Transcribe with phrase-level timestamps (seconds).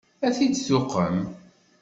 [0.27, 1.19] Ad t-id-tuqem?